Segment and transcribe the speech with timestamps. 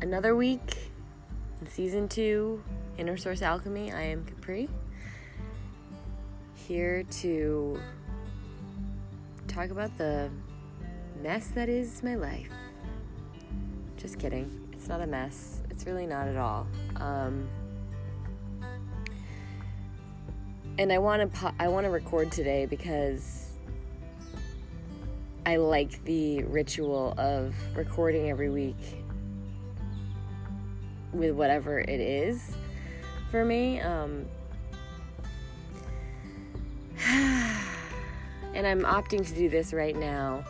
[0.00, 0.90] another week
[1.60, 2.62] in season two,
[2.98, 3.92] Inner Source Alchemy.
[3.92, 4.68] I am Capri,
[6.54, 7.80] here to
[9.48, 10.30] talk about the
[11.22, 12.50] mess that is my life.
[13.96, 14.68] Just kidding.
[14.72, 15.62] It's not a mess.
[15.70, 16.66] It's really not at all.
[16.96, 17.48] Um,
[20.78, 23.52] and I want to po- I want to record today because
[25.44, 28.76] I like the ritual of recording every week
[31.12, 32.56] with whatever it is
[33.30, 33.80] for me.
[33.80, 34.26] Um,
[37.08, 40.44] and I'm opting to do this right now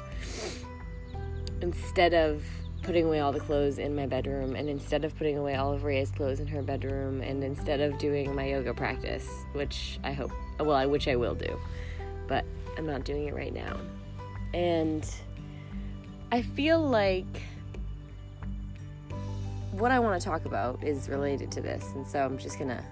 [1.60, 2.42] instead of
[2.82, 5.84] putting away all the clothes in my bedroom and instead of putting away all of
[5.84, 10.30] Rhea's clothes in her bedroom and instead of doing my yoga practice, which I hope,
[10.58, 11.60] well, I which I will do,
[12.28, 12.44] but
[12.78, 13.76] I'm not doing it right now.
[14.54, 15.06] And
[16.32, 17.42] I feel like
[19.78, 22.84] what I want to talk about is related to this, and so I'm just gonna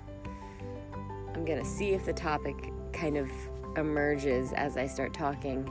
[1.34, 3.28] I'm gonna see if the topic kind of
[3.77, 5.69] emerges as I start talking.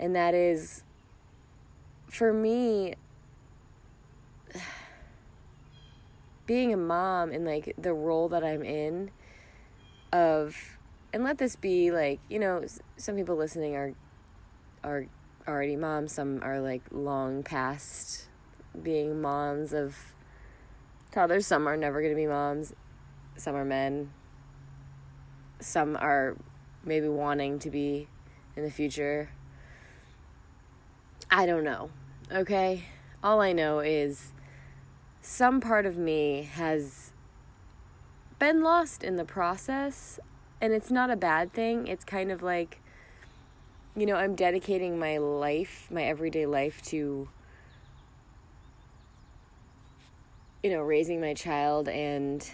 [0.00, 0.82] And that is
[2.08, 2.94] for me
[6.46, 9.10] being a mom and like the role that I'm in
[10.12, 10.78] of
[11.12, 12.64] and let this be like, you know,
[12.96, 13.92] some people listening are
[14.82, 15.06] are
[15.48, 18.26] already moms, some are like long past
[18.82, 19.96] being moms of
[21.10, 22.74] toddlers, some are never going to be moms,
[23.36, 24.12] some are men,
[25.60, 26.36] some are
[26.84, 28.08] maybe wanting to be
[28.56, 29.30] in the future.
[31.30, 31.90] I don't know.
[32.30, 32.84] Okay?
[33.22, 34.32] All I know is
[35.22, 37.12] some part of me has
[38.38, 40.20] been lost in the process
[40.60, 41.86] and it's not a bad thing.
[41.86, 42.80] It's kind of like
[43.96, 47.28] you know, I'm dedicating my life, my everyday life to
[50.62, 52.50] you know, raising my child and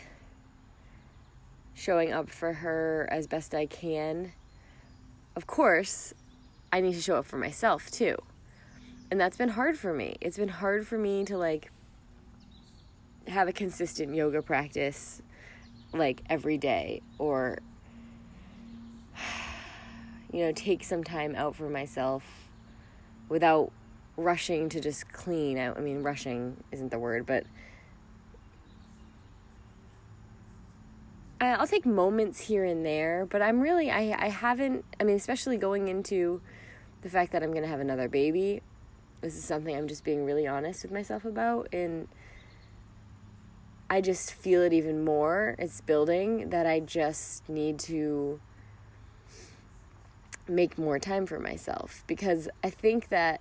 [1.75, 4.33] showing up for her as best I can.
[5.35, 6.13] Of course,
[6.73, 8.17] I need to show up for myself too.
[9.11, 10.17] And that's been hard for me.
[10.21, 11.71] It's been hard for me to like
[13.29, 15.23] have a consistent yoga practice
[15.93, 17.59] like every day or
[20.35, 22.51] you know, take some time out for myself
[23.29, 23.71] without
[24.17, 25.59] rushing to just clean.
[25.59, 27.47] I, I mean, rushing isn't the word, but
[31.41, 35.57] I'll take moments here and there, but I'm really, I, I haven't, I mean, especially
[35.57, 36.41] going into
[37.03, 38.61] the fact that I'm going to have another baby.
[39.21, 41.69] This is something I'm just being really honest with myself about.
[41.73, 42.09] And
[43.89, 45.55] I just feel it even more.
[45.61, 48.41] It's building that I just need to
[50.49, 53.41] make more time for myself because I think that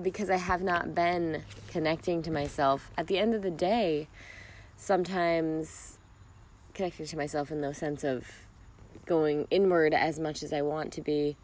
[0.00, 4.08] because I have not been connecting to myself at the end of the day
[4.76, 5.98] sometimes
[6.74, 8.26] connecting to myself in the sense of
[9.06, 11.36] going inward as much as I want to be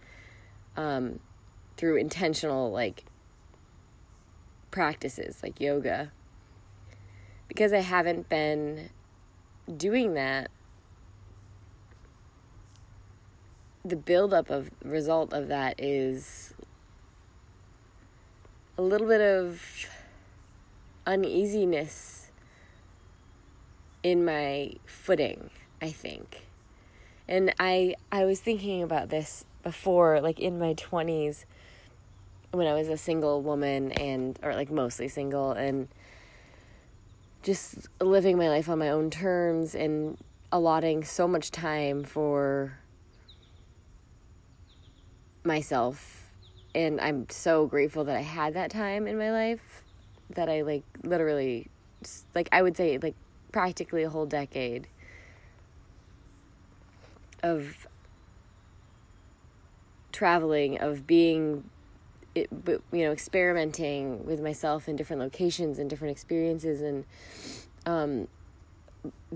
[0.76, 1.20] um,
[1.76, 3.04] through intentional like
[4.70, 6.12] practices like yoga.
[7.46, 8.90] Because I haven't been
[9.76, 10.50] doing that
[13.88, 16.54] the buildup of result of that is
[18.76, 19.62] a little bit of
[21.06, 22.30] uneasiness
[24.02, 25.50] in my footing,
[25.82, 26.46] I think.
[27.26, 31.44] And I I was thinking about this before like in my 20s
[32.52, 35.88] when I was a single woman and or like mostly single and
[37.42, 40.16] just living my life on my own terms and
[40.50, 42.78] allotting so much time for
[45.48, 46.30] myself
[46.74, 49.82] and I'm so grateful that I had that time in my life
[50.30, 51.66] that I like literally
[52.34, 53.16] like I would say like
[53.50, 54.86] practically a whole decade
[57.42, 57.88] of
[60.12, 61.64] traveling of being
[62.34, 62.50] it,
[62.92, 67.04] you know experimenting with myself in different locations and different experiences and
[67.86, 68.28] um,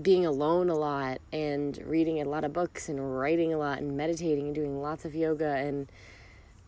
[0.01, 3.95] being alone a lot and reading a lot of books and writing a lot and
[3.95, 5.91] meditating and doing lots of yoga and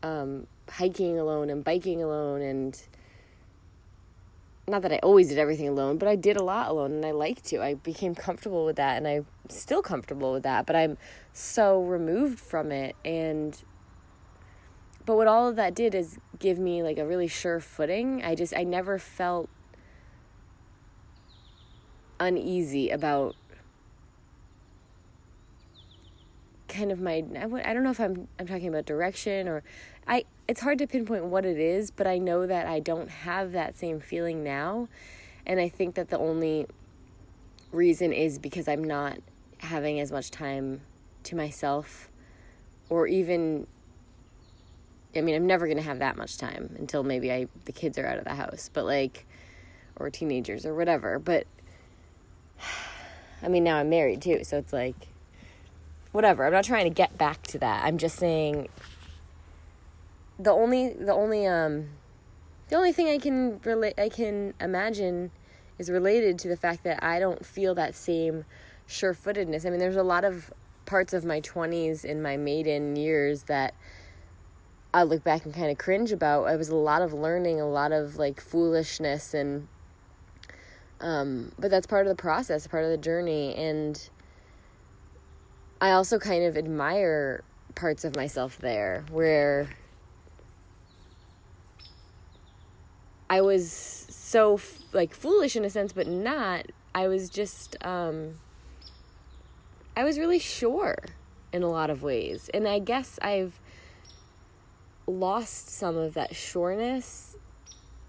[0.04, 2.82] um, hiking alone and biking alone and
[4.68, 7.12] not that I always did everything alone, but I did a lot alone and I
[7.12, 7.62] liked to.
[7.62, 10.98] I became comfortable with that and I'm still comfortable with that, but I'm
[11.34, 13.62] so removed from it and
[15.06, 18.24] but what all of that did is give me like a really sure footing.
[18.24, 19.50] I just I never felt
[22.26, 23.36] uneasy about
[26.68, 27.24] kind of my
[27.66, 29.64] I don't know if I'm I'm talking about direction or
[30.08, 33.54] I it's hard to pinpoint what it is, but I know that I don't have
[33.54, 34.88] that same feeling now.
[35.46, 36.68] And I think that the only
[37.72, 39.20] reason is because I'm not
[39.60, 40.82] having as much time
[41.24, 42.10] to myself
[42.90, 43.68] or even
[45.16, 47.98] I mean, I'm never going to have that much time until maybe I the kids
[47.98, 49.26] are out of the house, but like
[49.96, 51.48] or teenagers or whatever, but
[53.44, 54.96] I mean, now I'm married too, so it's like
[56.12, 56.46] whatever.
[56.46, 57.86] I'm not trying to get back to that.
[57.86, 58.70] I'm just saying
[60.40, 61.90] the only the only um
[62.70, 65.32] the only thing I can relate I can imagine
[65.78, 68.46] is related to the fact that I don't feel that same
[68.88, 69.66] sure-footedness.
[69.66, 70.54] I mean, there's a lot of
[70.86, 73.74] parts of my 20s in my maiden years that
[74.94, 76.46] I look back and kind of cringe about.
[76.46, 79.68] It was a lot of learning, a lot of like foolishness and
[81.02, 84.10] um but that's part of the process, part of the journey and
[85.82, 87.44] I also kind of admire
[87.76, 89.70] parts of myself there where
[93.30, 94.60] I was so
[94.94, 96.68] like foolish in a sense, but not.
[96.94, 98.36] I was just, um,
[99.98, 100.98] I was really sure
[101.52, 102.50] in a lot of ways.
[102.54, 103.60] And I guess I've
[105.08, 107.36] lost some of that sureness.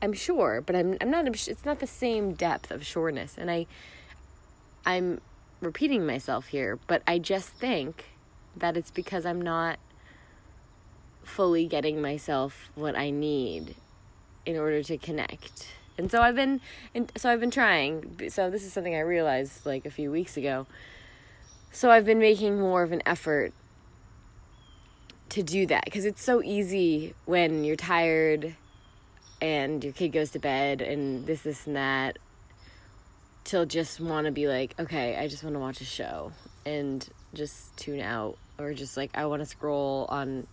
[0.03, 3.37] I'm sure, but I'm I'm not it's not the same depth of sureness.
[3.39, 3.67] And I
[4.85, 5.21] I'm
[5.61, 8.05] repeating myself here, but I just think
[8.57, 9.79] that it's because I'm not
[11.25, 13.75] fully getting myself what I need
[14.45, 15.69] in order to connect.
[15.99, 16.61] And so I've been
[16.95, 18.29] and so I've been trying.
[18.29, 20.67] So this is something I realized like a few weeks ago.
[21.73, 23.53] So I've been making more of an effort
[25.31, 28.55] to do that because it's so easy when you're tired
[29.47, 32.19] and your kid goes to bed and this this and that
[33.45, 36.33] till just want to be like, okay, I just want to watch a show
[36.65, 40.49] and just tune out or just like I want to scroll on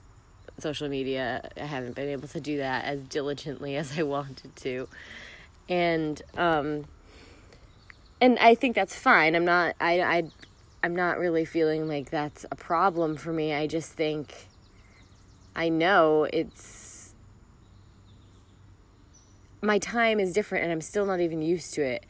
[0.59, 1.49] social media.
[1.57, 4.87] I haven't been able to do that as diligently as I wanted to.
[5.67, 6.85] And um
[8.21, 9.35] and I think that's fine.
[9.35, 10.23] I'm not I I
[10.83, 13.55] I'm not really feeling like that's a problem for me.
[13.55, 14.49] I just think
[15.55, 16.82] I know it's
[19.63, 22.05] my time is different and I'm still not even used to it.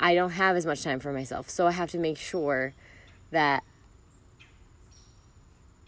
[0.00, 1.48] I don't have as much time for myself.
[1.48, 2.74] So I have to make sure
[3.30, 3.62] that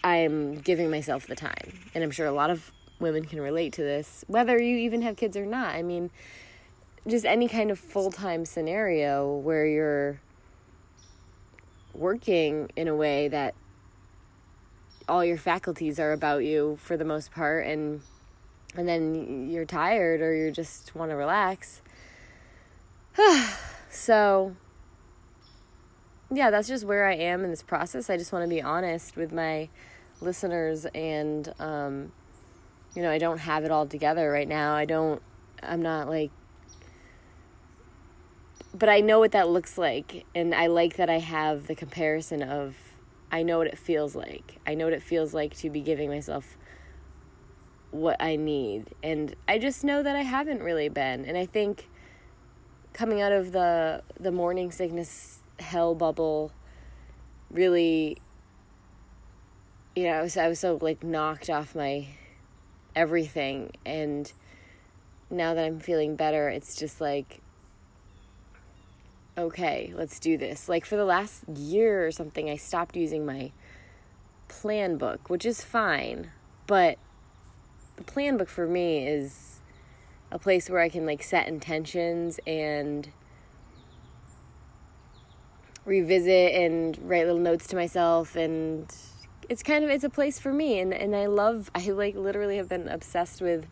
[0.04, 1.80] I'm giving myself the time.
[1.94, 2.70] And I'm sure a lot of
[3.00, 5.74] women can relate to this, whether you even have kids or not.
[5.74, 6.10] I mean,
[7.08, 10.20] just any kind of full time scenario where you're
[11.94, 13.54] working in a way that
[15.08, 18.02] all your faculties are about you for the most part and
[18.74, 21.82] and then you're tired or you just want to relax
[23.90, 24.56] So,
[26.32, 28.08] yeah, that's just where I am in this process.
[28.08, 29.68] I just want to be honest with my
[30.22, 32.12] listeners, and, um,
[32.96, 34.74] you know, I don't have it all together right now.
[34.74, 35.20] I don't,
[35.62, 36.30] I'm not like,
[38.72, 42.42] but I know what that looks like, and I like that I have the comparison
[42.42, 42.74] of,
[43.30, 44.58] I know what it feels like.
[44.66, 46.56] I know what it feels like to be giving myself
[47.92, 48.94] what I need.
[49.02, 51.24] And I just know that I haven't really been.
[51.24, 51.88] And I think
[52.92, 56.52] coming out of the the morning sickness hell bubble
[57.50, 58.18] really
[59.94, 62.08] you know I was I was so like knocked off my
[62.94, 64.30] everything and
[65.30, 67.40] now that I'm feeling better it's just like
[69.38, 73.52] okay let's do this like for the last year or something I stopped using my
[74.48, 76.30] plan book which is fine
[76.66, 76.98] but
[77.96, 79.60] the plan book for me is
[80.30, 83.08] a place where I can like set intentions and
[85.84, 88.94] revisit and write little notes to myself and
[89.48, 92.56] it's kind of it's a place for me and and I love I like literally
[92.56, 93.66] have been obsessed with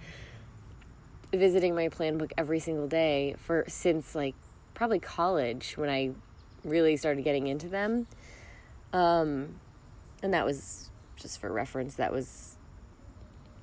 [1.33, 4.35] visiting my plan book every single day for since like
[4.75, 6.11] probably college when I
[6.65, 8.07] really started getting into them.
[8.93, 9.61] Um
[10.23, 12.57] and that was just for reference that was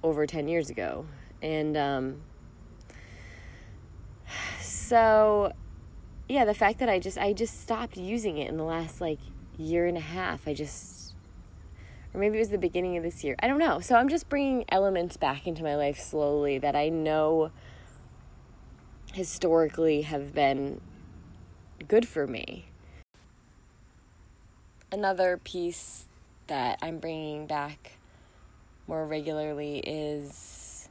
[0.07, 1.05] over 10 years ago.
[1.41, 2.21] And um
[4.61, 5.51] so
[6.29, 9.19] yeah, the fact that I just I just stopped using it in the last like
[9.57, 10.47] year and a half.
[10.47, 11.13] I just
[12.13, 13.35] or maybe it was the beginning of this year.
[13.39, 13.79] I don't know.
[13.79, 17.51] So I'm just bringing elements back into my life slowly that I know
[19.13, 20.81] historically have been
[21.87, 22.65] good for me.
[24.91, 26.05] Another piece
[26.47, 27.96] that I'm bringing back
[28.87, 30.89] more regularly is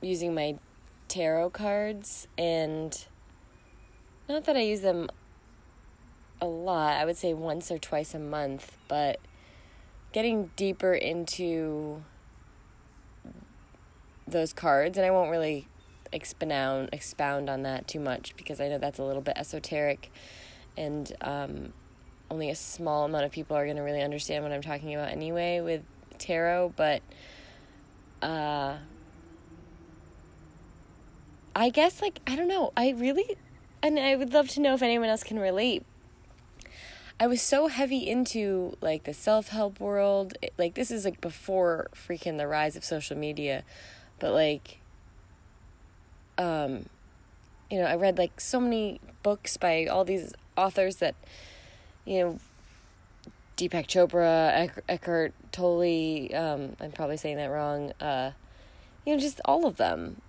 [0.00, 0.56] using my
[1.08, 3.06] tarot cards and
[4.28, 5.08] not that I use them
[6.40, 7.00] a lot.
[7.00, 9.20] I would say once or twice a month, but
[10.12, 12.02] getting deeper into
[14.26, 15.68] those cards, and I won't really
[16.12, 20.10] expound expound on that too much because I know that's a little bit esoteric,
[20.76, 21.72] and um,
[22.30, 25.10] only a small amount of people are going to really understand what I'm talking about
[25.10, 25.82] anyway with
[26.18, 26.74] tarot.
[26.76, 27.02] But
[28.20, 28.76] uh,
[31.54, 32.72] I guess like I don't know.
[32.76, 33.36] I really,
[33.82, 35.84] and I would love to know if anyone else can relate.
[37.20, 40.36] I was so heavy into like the self help world.
[40.58, 43.64] Like this is like before freaking the rise of social media,
[44.18, 44.78] but like
[46.38, 46.86] um
[47.70, 51.14] you know, I read like so many books by all these authors that
[52.04, 52.38] you know
[53.56, 57.92] Deepak Chopra, Eckhart Tolle, um, I'm probably saying that wrong.
[58.00, 58.32] Uh,
[59.04, 60.20] you know, just all of them.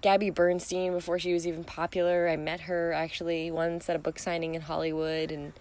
[0.00, 4.18] Gabby Bernstein, before she was even popular, I met her actually once at a book
[4.18, 5.54] signing in Hollywood, and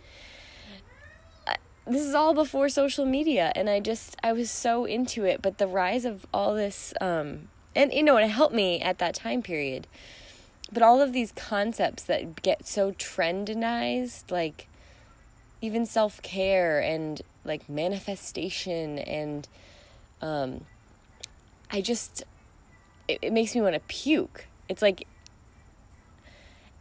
[1.88, 5.57] this is all before social media and i just i was so into it but
[5.57, 9.41] the rise of all this um and you know it helped me at that time
[9.41, 9.88] period
[10.71, 14.67] but all of these concepts that get so trendinized like
[15.61, 19.47] even self-care and like manifestation and
[20.21, 20.65] um
[21.71, 22.23] i just
[23.07, 24.47] it, it makes me want to puke.
[24.67, 25.07] It's like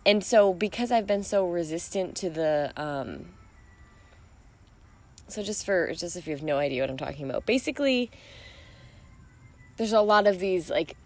[0.04, 3.26] and so because i've been so resistant to the um
[5.28, 8.10] so just for just if you have no idea what I'm talking about, basically
[9.76, 10.96] there's a lot of these like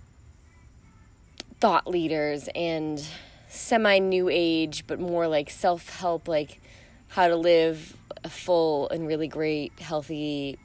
[1.58, 3.04] thought leaders and
[3.48, 6.59] semi new age but more like self-help like
[7.10, 10.58] how to live a full and really great healthy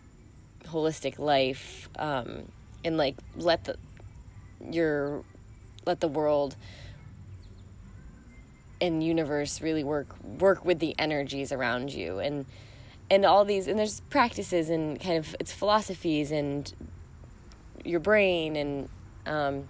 [0.66, 2.52] holistic life um
[2.84, 3.78] and like let the
[4.72, 5.24] your
[5.86, 6.56] let the world
[8.82, 12.20] and universe really work work with the energies around you.
[12.20, 12.46] And
[13.10, 16.74] and all these and there's practices and kind of it's philosophies and
[17.84, 18.90] your brain and
[19.26, 19.68] um,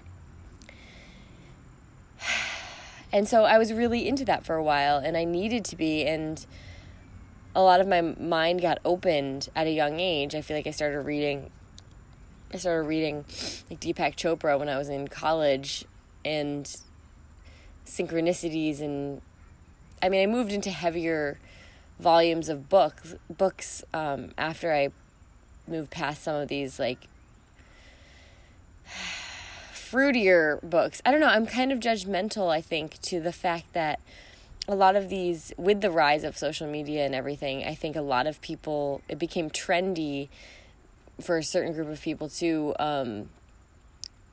[3.11, 6.05] and so I was really into that for a while and I needed to be.
[6.05, 6.45] And
[7.55, 10.35] a lot of my mind got opened at a young age.
[10.35, 11.49] I feel like I started reading
[12.53, 13.25] I started reading
[13.69, 15.85] like Deepak Chopra when I was in college
[16.23, 16.73] and
[17.85, 19.21] synchronicities and
[20.01, 21.39] I mean I moved into heavier
[21.99, 24.89] volumes of books books um, after I
[25.67, 27.07] moved past some of these like
[29.73, 31.01] fruitier books.
[31.05, 33.99] I don't know, I'm kind of judgmental I think to the fact that
[34.67, 38.01] a lot of these with the rise of social media and everything, I think a
[38.01, 40.29] lot of people it became trendy
[41.21, 43.29] for a certain group of people to um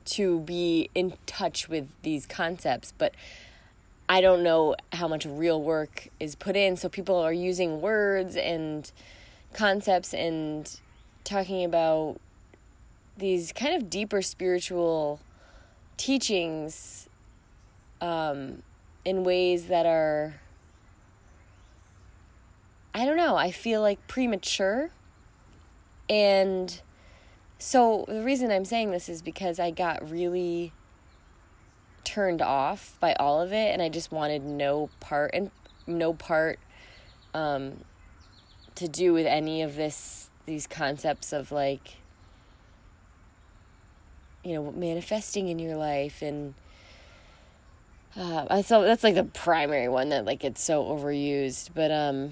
[0.05, 3.13] to be in touch with these concepts, but
[4.09, 6.75] I don't know how much real work is put in.
[6.75, 8.91] So people are using words and
[9.53, 10.69] concepts and
[11.23, 12.19] talking about
[13.17, 15.21] these kind of deeper spiritual
[15.95, 17.07] teachings
[18.01, 18.63] um,
[19.05, 20.41] in ways that are,
[22.93, 24.91] I don't know, I feel like premature.
[26.09, 26.81] And
[27.57, 30.73] so the reason I'm saying this is because I got really
[32.03, 35.51] turned off by all of it and I just wanted no part and
[35.87, 36.59] no part
[37.33, 37.79] um
[38.75, 41.97] to do with any of this these concepts of like
[44.43, 46.53] you know manifesting in your life and
[48.15, 52.31] uh, so that's like the primary one that like it's so overused but um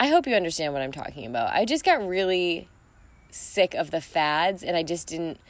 [0.00, 1.54] I hope you understand what I'm talking about.
[1.54, 2.68] I just got really
[3.30, 5.40] sick of the fads and I just didn't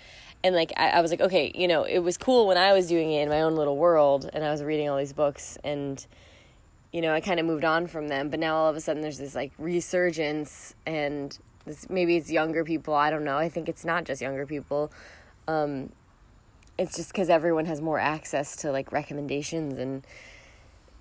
[0.44, 2.86] and like I, I, was like okay you know it was cool when i was
[2.86, 6.06] doing it in my own little world and i was reading all these books and
[6.92, 9.02] you know i kind of moved on from them but now all of a sudden
[9.02, 13.68] there's this like resurgence and this maybe it's younger people i don't know i think
[13.68, 14.92] it's not just younger people
[15.46, 15.90] um,
[16.78, 20.04] it's just because everyone has more access to like recommendations and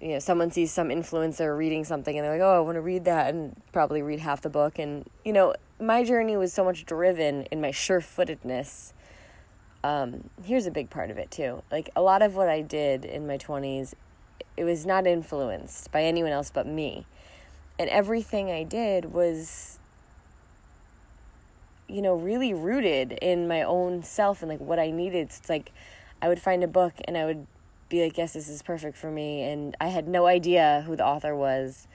[0.02, 2.82] you know someone sees some influencer reading something and they're like oh i want to
[2.82, 6.64] read that and probably read half the book and you know my journey was so
[6.64, 8.94] much driven in my sure-footedness
[9.84, 11.62] um, here's a big part of it too.
[11.72, 13.94] Like a lot of what I did in my 20s,
[14.56, 17.06] it was not influenced by anyone else but me.
[17.78, 19.80] And everything I did was,
[21.88, 25.32] you know, really rooted in my own self and like what I needed.
[25.32, 25.72] So it's like
[26.22, 27.46] I would find a book and I would
[27.90, 29.44] be like, yes, this is perfect for me.
[29.44, 31.88] And I had no idea who the author was.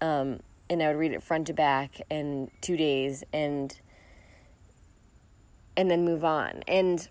[0.00, 3.78] Um, and I would read it front to back in two days and
[5.76, 6.62] and then move on.
[6.66, 7.08] And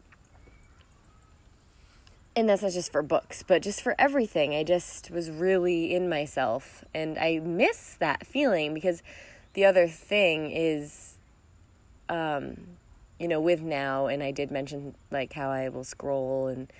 [2.35, 4.53] and that's not just for books, but just for everything.
[4.53, 6.85] I just was really in myself.
[6.93, 9.01] And I miss that feeling because
[9.53, 11.16] the other thing is,
[12.09, 12.57] um,
[13.19, 16.71] you know, with now, and I did mention like how I will scroll and.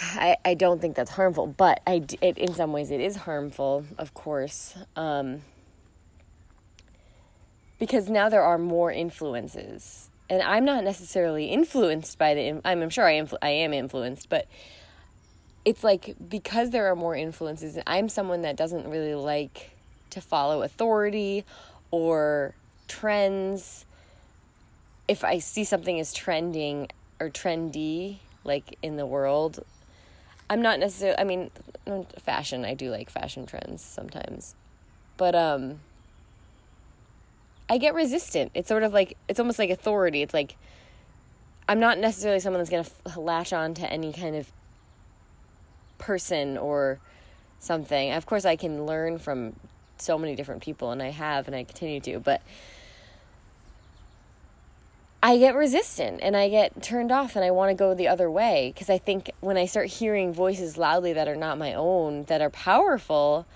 [0.00, 3.84] I, I don't think that's harmful, but I, it, in some ways it is harmful,
[3.98, 5.42] of course, um,
[7.78, 12.48] because now there are more influences and I'm not necessarily influenced by the.
[12.64, 13.28] I'm, I'm sure I am.
[13.42, 14.46] I am influenced, but
[15.66, 17.78] it's like because there are more influences.
[17.86, 19.76] I'm someone that doesn't really like
[20.10, 21.44] to follow authority
[21.90, 22.54] or
[22.88, 23.84] trends.
[25.08, 26.88] If I see something as trending
[27.20, 29.64] or trendy, like in the world,
[30.48, 31.18] I'm not necessarily.
[31.18, 31.50] I mean,
[32.18, 32.64] fashion.
[32.64, 34.54] I do like fashion trends sometimes,
[35.16, 35.80] but um
[37.68, 38.50] I get resistant.
[38.54, 40.22] It's sort of like it's almost like authority.
[40.22, 40.56] It's like
[41.68, 44.52] I'm not necessarily someone that's going to f- latch on to any kind of
[45.98, 46.98] person or
[47.60, 48.12] something.
[48.12, 49.54] Of course, I can learn from
[49.96, 52.42] so many different people, and I have, and I continue to, but
[55.24, 58.28] I get resistant and I get turned off, and I want to go the other
[58.28, 62.24] way because I think when I start hearing voices loudly that are not my own,
[62.24, 63.46] that are powerful,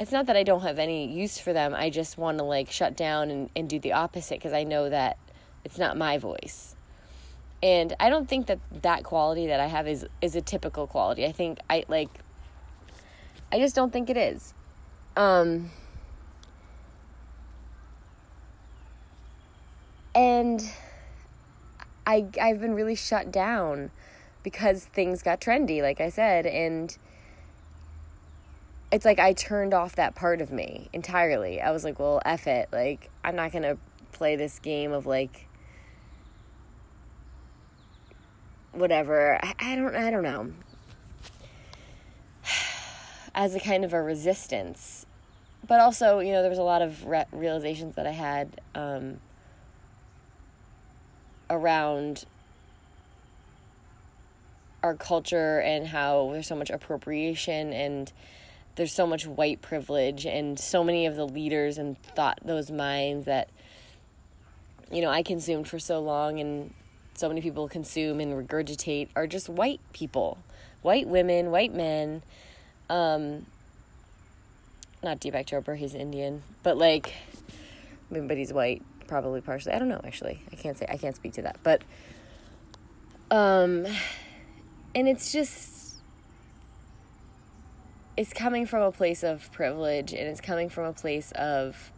[0.00, 1.74] it's not that I don't have any use for them.
[1.74, 4.90] I just want to like shut down and, and do the opposite because I know
[4.90, 5.16] that
[5.64, 6.74] it's not my voice.
[7.62, 11.24] And I don't think that that quality that I have is is a typical quality.
[11.24, 12.08] I think I like
[13.52, 14.54] I just don't think it is.
[15.16, 15.70] Um
[20.16, 20.60] and
[22.06, 23.90] I I've been really shut down
[24.42, 26.96] because things got trendy like I said and
[28.92, 31.62] it's like I turned off that part of me entirely.
[31.62, 32.68] I was like, well, F it.
[32.70, 33.78] Like, I'm not going to
[34.12, 35.48] play this game of like
[38.72, 39.38] whatever.
[39.42, 40.52] I, I don't I don't know.
[43.34, 45.06] As a kind of a resistance.
[45.66, 49.20] But also, you know, there was a lot of re- realizations that I had um,
[51.52, 52.24] around
[54.82, 58.12] our culture and how there's so much appropriation and
[58.74, 63.26] there's so much white privilege and so many of the leaders and thought those minds
[63.26, 63.48] that
[64.90, 66.72] you know I consumed for so long and
[67.14, 70.38] so many people consume and regurgitate are just white people,
[70.80, 72.22] white women, white men.
[72.88, 73.46] Um,
[75.02, 77.14] not Deepak Chopra, he's Indian, but like,
[78.10, 79.74] but he's white, probably partially.
[79.74, 80.40] I don't know actually.
[80.50, 81.82] I can't say I can't speak to that, but
[83.30, 83.86] um,
[84.94, 85.96] and it's just
[88.16, 91.92] it's coming from a place of privilege and it's coming from a place of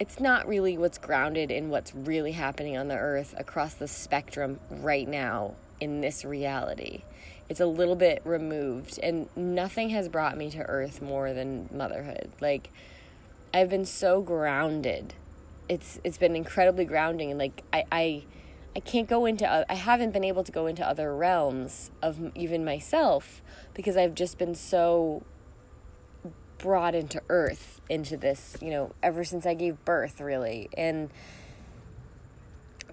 [0.00, 4.58] it's not really what's grounded in what's really happening on the earth across the spectrum
[4.70, 7.04] right now in this reality.
[7.48, 12.30] It's a little bit removed, and nothing has brought me to earth more than motherhood.
[12.40, 12.70] Like,
[13.52, 15.14] I've been so grounded.
[15.68, 18.24] It's it's been incredibly grounding, and like I I
[18.76, 22.64] I can't go into I haven't been able to go into other realms of even
[22.64, 23.42] myself
[23.74, 25.22] because I've just been so
[26.58, 30.68] brought into earth into this, you know, ever since I gave birth really.
[30.76, 31.10] And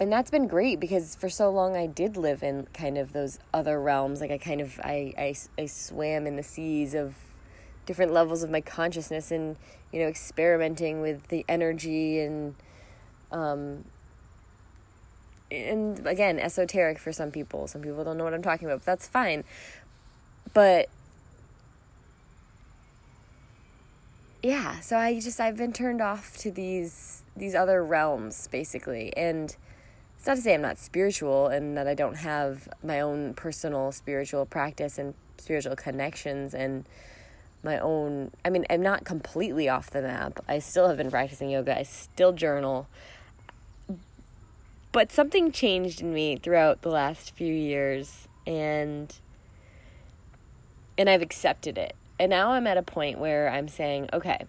[0.00, 3.38] and that's been great because for so long I did live in kind of those
[3.52, 7.14] other realms like I kind of I I, I swam in the seas of
[7.88, 9.56] different levels of my consciousness and
[9.92, 12.54] you know experimenting with the energy and
[13.32, 13.84] um
[15.50, 17.66] and again, esoteric for some people.
[17.66, 19.44] Some people don't know what I'm talking about, but that's fine.
[20.52, 20.88] But
[24.42, 29.16] yeah, so I just I've been turned off to these these other realms basically.
[29.16, 29.56] And
[30.16, 33.92] it's not to say I'm not spiritual and that I don't have my own personal
[33.92, 36.84] spiritual practice and spiritual connections and
[37.62, 40.40] my own I mean, I'm not completely off the map.
[40.48, 41.78] I still have been practicing yoga.
[41.78, 42.88] I still journal.
[44.92, 49.14] But something changed in me throughout the last few years and
[50.96, 51.94] and I've accepted it.
[52.18, 54.44] And now I'm at a point where I'm saying, okay,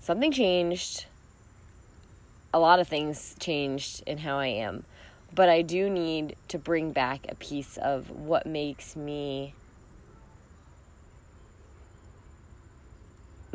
[0.00, 1.06] something changed.
[2.54, 4.84] A lot of things changed in how I am.
[5.34, 9.52] But I do need to bring back a piece of what makes me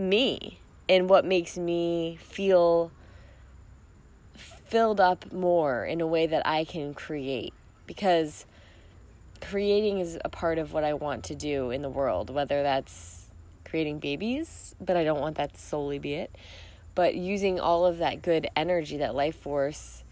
[0.02, 0.60] me
[0.90, 2.92] and what makes me feel
[4.36, 7.54] filled up more in a way that I can create.
[7.86, 8.46] Because
[9.42, 13.28] creating is a part of what I want to do in the world, whether that's
[13.66, 16.36] creating babies, but I don't want that to solely be it,
[16.96, 20.04] but using all of that good energy, that life force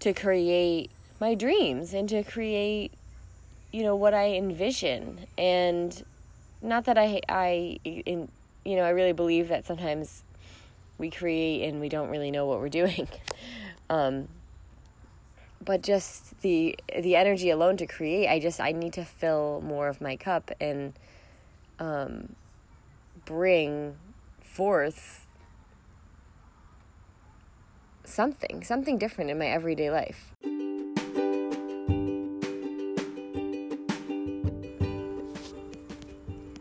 [0.00, 0.90] to create
[1.20, 2.92] my dreams and to create
[3.72, 5.26] you know what I envision.
[5.38, 6.04] And
[6.62, 8.28] not that I I in,
[8.64, 10.22] you know I really believe that sometimes
[10.98, 13.08] we create and we don't really know what we're doing.
[13.90, 14.28] Um,
[15.64, 19.88] but just the the energy alone to create I just I need to fill more
[19.88, 20.92] of my cup and
[21.80, 22.36] um,
[23.24, 23.96] bring
[24.42, 25.26] forth
[28.04, 30.32] something something different in my everyday life.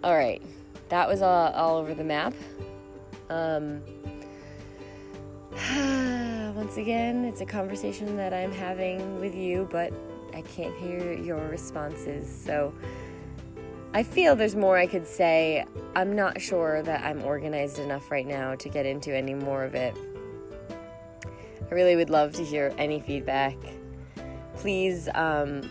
[0.04, 0.42] All right
[0.90, 2.34] that was all, all over the map
[3.30, 3.82] um,
[6.56, 9.94] once again, it's a conversation that I'm having with you, but
[10.34, 12.28] I can't hear your responses.
[12.28, 12.74] So
[13.94, 15.66] I feel there's more I could say.
[15.96, 19.76] I'm not sure that I'm organized enough right now to get into any more of
[19.76, 19.96] it.
[21.70, 23.56] I really would love to hear any feedback.
[24.56, 25.62] Please um,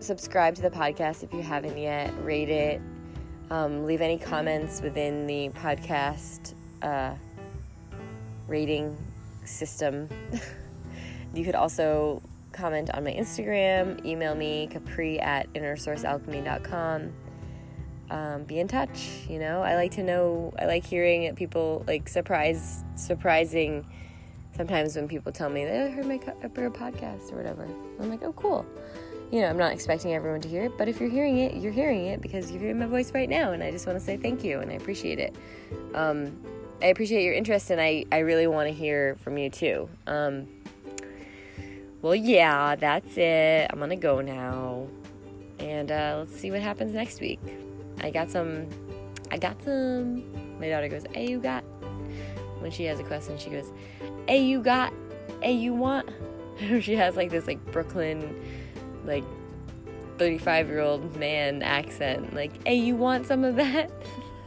[0.00, 2.80] subscribe to the podcast if you haven't yet, rate it,
[3.50, 6.54] um, leave any comments within the podcast.
[6.82, 7.14] Uh,
[8.52, 8.96] rating
[9.44, 10.08] system.
[11.34, 17.12] you could also comment on my Instagram, email me, capri at innersourcealchemy.com.
[18.10, 19.62] Um, be in touch, you know.
[19.62, 23.86] I like to know, I like hearing people like surprise, surprising
[24.54, 27.66] sometimes when people tell me they heard my podcast or whatever.
[27.98, 28.66] I'm like, oh, cool.
[29.32, 31.72] You know, I'm not expecting everyone to hear it, but if you're hearing it, you're
[31.72, 34.18] hearing it because you're hearing my voice right now, and I just want to say
[34.18, 35.34] thank you and I appreciate it.
[35.94, 36.38] Um,
[36.82, 39.88] I appreciate your interest, and I, I really want to hear from you too.
[40.06, 40.48] Um,
[42.02, 43.70] well, yeah, that's it.
[43.72, 44.86] I'm gonna go now,
[45.58, 47.40] and uh, let's see what happens next week.
[48.02, 48.66] I got some.
[49.30, 50.58] I got some.
[50.58, 51.62] My daughter goes, "Hey, you got?"
[52.58, 53.72] When she has a question, she goes,
[54.26, 54.92] "Hey, you got?
[55.40, 56.10] Hey, you want?"
[56.80, 58.34] she has like this like Brooklyn,
[59.04, 59.24] like
[60.18, 62.34] 35 year old man accent.
[62.34, 63.90] Like, "Hey, you want some of that?"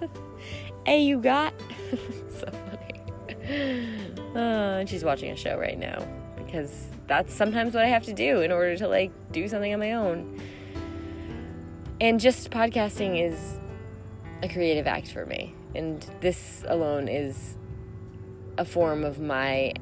[0.86, 1.54] hey, you got?
[2.30, 2.92] so funny.
[4.36, 8.14] Uh, and she's watching a show right now because that's sometimes what I have to
[8.14, 10.42] do in order to like do something on my own.
[12.02, 13.60] And just podcasting is
[14.44, 15.56] a creative act for me.
[15.74, 17.56] And this alone is
[18.58, 19.74] a form of my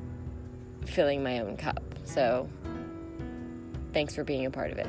[0.86, 1.84] filling my own cup.
[2.04, 2.50] So
[3.93, 4.88] thanks for being a part of it.